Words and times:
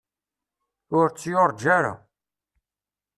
Ur 0.97 1.05
tt-yurǧa 1.09 1.69
ara. 1.77 1.93